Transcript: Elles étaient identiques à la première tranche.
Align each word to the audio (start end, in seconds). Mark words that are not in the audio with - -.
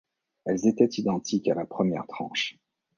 Elles 0.45 0.65
étaient 0.65 0.89
identiques 0.99 1.47
à 1.47 1.53
la 1.53 1.67
première 1.67 2.07
tranche. 2.07 2.57